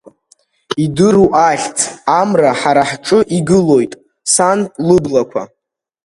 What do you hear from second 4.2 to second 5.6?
Сан лыблақәа.